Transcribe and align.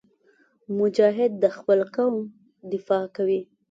مجاهد 0.79 1.31
د 1.43 1.45
خپل 1.55 1.79
قوم 1.95 2.15
دفاع 2.73 3.03
کوي. 3.15 3.41